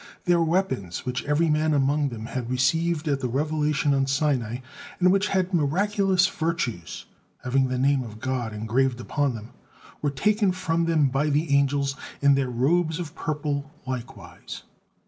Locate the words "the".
3.19-3.27, 7.67-7.77, 11.29-11.55